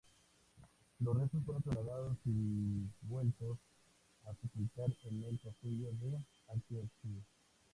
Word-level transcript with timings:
Los 1.01 1.15
restos 1.15 1.43
fueron 1.45 1.61
trasladados 1.61 2.17
y 2.25 2.87
vueltos 3.03 3.59
a 4.25 4.33
sepultar 4.33 4.89
en 5.03 5.21
el 5.25 5.39
Castillo 5.39 5.91
de 6.01 6.17
Akershus. 6.47 7.21